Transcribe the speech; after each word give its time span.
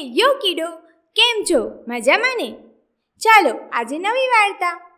યો 0.00 0.34
કીડો 0.34 0.70
કેમ 1.16 1.44
છો? 1.44 1.84
મજામાં 1.88 2.36
ને? 2.36 2.50
ચાલો 3.18 3.58
આજે 3.72 3.98
નવી 3.98 4.28
વાર્તા. 4.28 4.90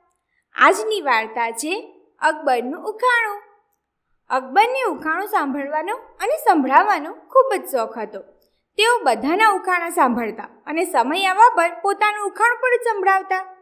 આજની 0.55 1.01
વાર્તા 1.01 1.51
છે 1.51 2.01
અકબરનું 2.19 2.85
ઉખાણું. 2.85 3.43
અકબરને 4.31 4.83
ઉખાણું 4.83 5.29
સાંભળવાનો 5.29 5.97
અને 5.97 6.37
સંભળાવવાનો 6.37 7.13
ખૂબ 7.13 7.55
જ 7.55 7.69
શોખ 7.71 7.99
હતો. 7.99 8.21
તેઓ 8.77 8.99
બધાના 9.05 9.49
ઉખાણા 9.49 9.89
સાંભળતા 9.89 10.49
અને 10.67 10.85
સમય 10.85 11.27
આવવા 11.27 11.55
પર 11.57 11.81
પોતાનું 11.83 12.27
ઉખાણ 12.27 12.61
પણ 12.61 12.77
સંભળાવતા. 12.77 13.57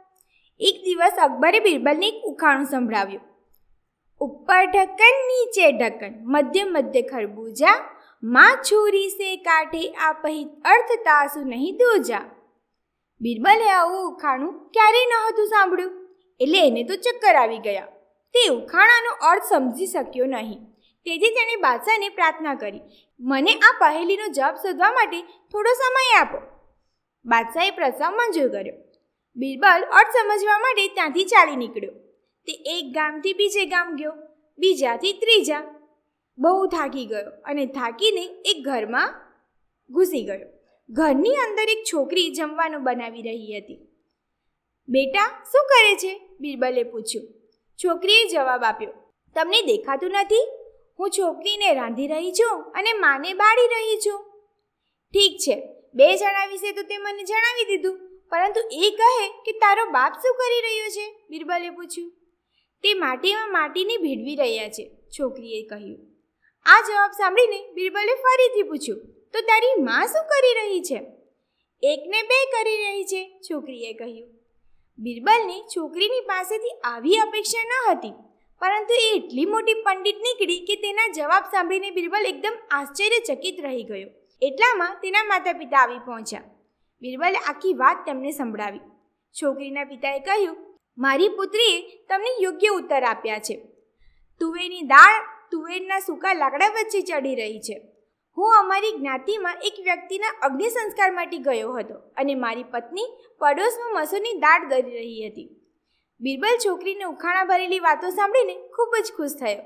એક 0.60 0.84
દિવસ 0.84 1.12
અકબરે 1.22 1.60
બિરબલને 1.60 2.08
એક 2.08 2.22
ઉખાણું 2.24 2.66
સંભળાવ્યું. 2.66 3.22
ઉપર 4.20 4.64
ઢક્કન, 4.64 5.26
નીચે 5.26 5.72
ઢક્કન 5.72 6.14
મધ્ય 6.22 6.64
મધ્ય 6.64 7.02
ખરબૂજા 7.02 7.97
માં 8.22 8.56
છોરી 8.62 9.10
સે 9.10 9.28
કાઢે 9.36 9.82
આ 10.06 10.12
પહિત 10.12 10.48
અર્થ 10.64 10.92
તાસુ 11.04 11.44
નહીં 11.44 11.76
દોજા. 11.76 12.24
બિરબલે 13.20 13.68
આવું 13.70 14.02
ઉખાણું 14.08 14.56
ક્યારેય 14.70 15.10
નહોતું 15.12 15.46
સાંભળ્યું. 15.46 15.94
એટલે 16.40 16.58
એને 16.58 16.82
તો 16.84 16.96
ચક્કર 16.96 17.34
આવી 17.34 17.58
ગયા. 17.58 17.86
તે 18.34 18.42
ઉખાણાનો 18.48 19.12
અર્થ 19.30 19.44
સમજી 19.44 19.86
શક્યો 19.86 20.26
નહીં. 20.26 20.60
તેથી 21.06 21.32
તેણે 21.36 21.56
બાદશાહને 21.56 22.08
પ્રાર્થના 22.08 22.54
કરી, 22.54 22.82
મને 23.20 23.52
આ 23.52 23.72
પહેલીનો 23.80 24.28
જવાબ 24.28 24.54
શોધવા 24.54 24.92
માટે 24.92 25.20
થોડો 25.52 25.72
સમય 25.74 26.18
આપો. 26.18 26.38
બાદશાહે 27.24 27.70
પ્રસ્તાવ 27.70 28.12
મંજૂર 28.12 28.48
કર્યો. 28.48 28.76
બિરબલ 29.36 29.82
અર્થ 29.98 30.14
સમજવા 30.18 30.58
માટે 30.58 30.88
ત્યાંથી 30.88 31.24
ચાલી 31.24 31.56
નીકળ્યો. 31.56 31.96
તે 32.46 32.52
એક 32.76 32.94
ગામથી 32.94 33.32
બીજે 33.32 33.64
ગામ 33.64 33.96
ગયો, 33.96 34.14
બીજાથી 34.58 35.12
ત્રીજા. 35.12 35.64
બહુ 36.38 36.66
થાકી 36.66 37.06
ગયો 37.06 37.30
અને 37.44 37.66
થાકીને 37.66 38.24
એક 38.44 38.64
ઘરમાં 38.64 39.14
ઘૂસી 39.90 40.24
ગયો. 40.24 40.48
ઘરની 40.90 41.34
અંદર 41.34 41.70
એક 41.70 41.84
છોકરી 41.92 42.34
જમવાનું 42.34 42.82
બનાવી 42.82 43.22
રહી 43.22 43.58
હતી. 43.58 43.78
બેટા, 44.88 45.44
શું 45.52 45.66
કરે 45.66 45.94
છે? 45.96 46.20
બિરબલે 46.40 46.82
પૂછ્યું. 46.82 47.26
છોકરીએ 47.84 48.28
જવાબ 48.28 48.64
આપ્યો. 48.64 48.92
તમને 49.34 49.62
દેખાતું 49.62 50.10
નથી. 50.10 50.48
હું 50.98 51.10
છોકરીને 51.10 51.74
રાંધી 51.74 52.06
રહી 52.06 52.32
છું 52.32 52.62
અને 52.62 52.92
માને 52.92 53.34
બાળી 53.34 53.66
રહી 53.66 53.98
છું. 54.06 54.24
ઠીક 55.12 55.38
છે. 55.38 55.74
બે 55.94 56.16
જણા 56.16 56.46
વિશે 56.46 56.72
તો 56.72 56.82
તે 56.82 56.98
મને 56.98 57.22
જણાવી 57.22 57.64
દીધું. 57.64 57.98
પરંતુ 58.28 58.60
એ 58.72 58.90
કહે 58.90 59.28
કે 59.28 59.52
તારો 59.52 59.90
બાપ 59.90 60.12
શું 60.12 60.34
કરી 60.34 60.60
રહ્યો 60.60 60.88
છે? 60.88 61.26
બિરબલે 61.30 61.70
પૂછ્યું. 61.70 62.12
તે 62.82 62.94
માટીમાં 62.94 63.52
માટીને 63.52 63.96
ભેળવી 63.96 64.36
રહ્યા 64.36 64.68
છે, 64.68 64.96
છોકરીએ 65.18 65.66
કહ્યું. 65.66 66.17
આ 66.66 66.80
જવાબ 66.86 67.12
સાંભળીને 67.12 67.58
બિરબલે 67.76 68.14
ફરીથી 68.24 68.64
પૂછ્યું, 68.70 68.98
તો 69.34 69.40
તારી 69.48 69.76
માં 69.82 70.10
શું 70.12 70.24
કરી 70.30 70.56
રહી 70.58 70.80
છે? 70.88 70.98
એકને 71.82 72.20
બે 72.30 72.38
કરી 72.54 72.78
રહી 72.80 73.04
છે, 73.04 73.20
છોકરીએ 73.46 73.92
કહ્યું. 74.00 74.26
બિરબલને 74.98 75.56
છોકરીની 75.74 76.26
પાસેથી 76.28 76.74
આવી 76.90 77.16
અપેક્ષા 77.18 77.64
ન 77.64 77.72
હતી, 77.78 78.12
પરંતુ 78.62 78.98
એ 78.98 79.08
એટલી 79.12 79.46
મોટી 79.46 79.76
પંડિત 79.86 80.18
નીકળી 80.26 80.66
કે 80.68 80.76
તેના 80.84 81.08
જવાબ 81.18 81.48
સાંભળીને 81.54 81.96
બિરબલ 81.98 82.28
એકદમ 82.32 82.56
આશ્ચર્યચકિત 82.70 83.64
રહી 83.66 83.88
ગયો. 83.90 84.10
એટલામાં 84.42 85.00
તેના 85.02 85.24
માતા 85.24 85.56
પિતા 85.62 85.80
આવી 85.82 86.04
પહોંચ્યા. 86.06 86.46
બિરબલે 87.02 87.40
આખી 87.42 87.74
વાત 87.82 88.04
તેમને 88.06 88.30
સંભળાવી. 88.32 88.84
છોકરીના 89.34 89.88
પિતાએ 89.92 90.20
કહ્યું, 90.20 90.60
મારી 90.98 91.32
પુત્રીએ 91.40 91.80
તમને 92.08 92.36
યોગ્ય 92.44 92.76
ઉત્તર 92.78 93.02
આપ્યા 93.06 93.42
છે. 93.48 93.58
તુવેરની 94.40 94.86
દાળ 94.94 95.18
તુવેરના 95.50 95.98
સૂકા 95.98 96.32
લાકડા 96.32 96.68
વચ્ચે 96.68 97.00
ચડી 97.00 97.34
રહી 97.34 97.60
છે. 97.60 97.80
હું 98.36 98.58
અમારી 98.58 98.92
જ્ઞાતિમાં 98.92 99.54
એક 99.64 99.76
વ્યક્તિના 99.84 100.34
અગ્નિ 100.42 100.68
સંસ્કાર 100.68 101.10
માટે 101.12 101.38
ગયો 101.38 101.72
હતો 101.72 101.94
અને 101.94 102.34
મારી 102.34 102.62
પત્ની 102.62 103.08
પડોશમાં 103.38 103.94
મસૂરની 103.94 104.32
દાળ 104.32 104.68
દરી 104.68 104.96
રહી 104.98 105.28
હતી. 105.28 105.48
બિરબલ 106.20 106.56
છોકરીને 106.66 107.04
ઉખાણા 107.04 107.44
ભરેલી 107.44 107.78
વાતો 107.78 108.10
સાંભળીને 108.10 108.54
ખૂબ 108.68 108.94
જ 109.06 109.12
ખુશ 109.16 109.36
થયો. 109.40 109.62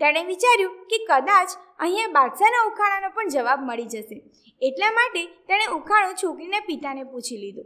તેણે 0.00 0.24
વિચાર્યું 0.24 0.84
કે 0.84 0.98
કદાચ 1.04 1.48
અહીંયા 1.78 2.08
બાદશાહના 2.08 2.66
ઉખાણાનો 2.66 3.08
પણ 3.08 3.28
જવાબ 3.28 3.60
મળી 3.62 3.84
જશે. 3.84 4.22
એટલા 4.60 4.92
માટે 4.92 5.24
તેણે 5.24 5.66
ઉખાણું 5.66 6.14
છોકરીના 6.14 6.60
પિતાને 6.60 7.02
પૂછી 7.04 7.36
લીધું. 7.36 7.64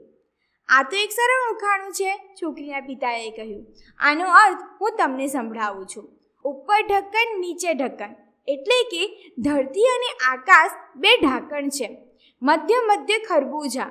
આ 0.68 0.82
તો 0.82 0.96
એક 0.96 1.10
સરળ 1.10 1.54
ઉખાણું 1.54 1.92
છે, 1.92 2.16
છોકરીના 2.42 2.80
પિતાએ 2.80 3.30
કહ્યું. 3.30 3.66
આનો 3.98 4.24
અર્થ 4.24 4.58
હું 4.80 4.92
તમને 4.98 5.26
સંભળાવું 5.26 5.86
છું. 5.86 6.21
ઉપર 6.44 6.82
ઢક્કન, 6.82 7.40
નીચે 7.40 7.74
ઢક્કન. 7.74 8.14
એટલે 8.48 8.84
કે 8.84 9.32
ધરતી 9.38 9.82
અને 9.82 10.10
આકાશ 10.32 10.70
બે 10.96 11.08
ઢાંકણ 11.16 11.68
છે. 11.68 11.98
મધ્ય 12.42 12.74
મધ્ય 12.86 13.18
ખરબૂજા. 13.18 13.84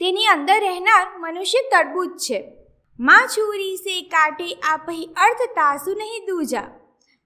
તેની 0.00 0.26
અંદર 0.26 0.60
રહેનાર 0.60 1.18
મનુષ્ય 1.18 1.58
તરબૂચ 1.70 2.16
છે. 2.16 2.52
માં 3.00 3.26
છુરી 3.26 3.76
સે 3.76 4.02
કાટે 4.02 4.54
આપહી 4.54 5.08
અર્થ 5.16 5.50
તાસુ 5.50 5.94
નહીં 5.94 6.26
દૂજા. 6.26 6.64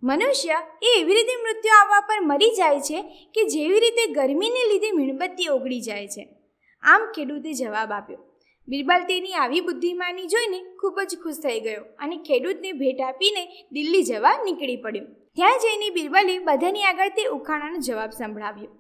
મનુષ્ય 0.03 0.57
એ 0.83 1.01
એવી 1.01 1.15
રીતે 1.15 1.43
મૃત્યુ 1.43 1.73
આવવા 1.81 2.01
પર 2.01 2.21
મરી 2.21 2.51
જાય 2.51 2.81
છે 2.81 3.03
કે 3.35 3.45
જેવી 3.45 3.81
રીતે 3.81 4.07
ગરમીને 4.07 4.69
લીધે 4.69 4.93
મીણબત્તી 4.93 5.49
ઓગળી 5.49 5.81
જાય 5.81 6.09
છે. 6.09 6.29
આમ 6.83 7.13
ખેડૂતે 7.13 7.53
જવાબ 7.53 7.93
આપ્યો. 7.93 8.32
બિરબલ 8.73 9.03
તેની 9.03 9.33
આવી 9.33 9.61
બુદ્ધિમાની 9.61 10.27
જોઈને 10.27 10.77
ખૂબ 10.81 11.01
જ 11.01 11.17
ખુશ 11.23 11.35
થઈ 11.35 11.61
ગયો 11.61 11.85
અને 11.99 12.17
ખેડૂતને 12.17 12.73
ભેટ 12.73 13.01
આપીને 13.01 13.67
દિલ્હી 13.73 14.03
જવા 14.03 14.43
નીકળી 14.45 14.77
પડ્યો. 14.77 15.05
ત્યાં 15.05 15.59
જઈને 15.59 15.91
બિરબલે 15.91 16.39
બધાની 16.39 16.85
આગળ 16.85 17.09
તે 17.09 17.25
ઉખાણાનો 17.25 17.77
જવાબ 17.77 18.11
સંભળાવ્યો. 18.11 18.71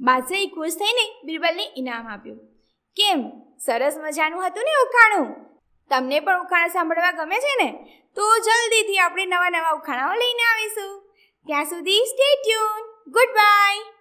બાદશાહે 0.00 0.46
ખુશ 0.46 0.74
થઈને 0.74 1.22
બિરબલને 1.24 1.62
ઇનામ 1.76 2.08
આપ્યું. 2.08 2.38
કેમ? 2.96 3.30
સરસ 3.58 3.94
મજાનું 3.98 4.46
હતું 4.46 4.62
ને 4.62 4.70
ઉખાણું? 4.70 5.58
તમને 5.90 6.20
પણ 6.20 6.40
ઉખાણા 6.40 6.68
સાંભળવા 6.68 7.12
ગમે 7.12 7.36
છે 7.36 7.64
ને? 7.64 8.00
તો 8.16 8.22
જલ્દીથી 8.38 8.98
આપણે 8.98 9.26
નવા 9.26 9.48
નવા 9.48 9.70
ઉખાણાઓ 9.70 10.14
લઈને 10.14 10.42
આવીશું. 10.42 11.02
ત્યાં 11.46 11.64
સુધી 11.64 12.04
સ્ટે 12.04 12.42
ટ્યુન 12.42 13.10
ગુડ 13.12 13.34
બાય 13.34 13.97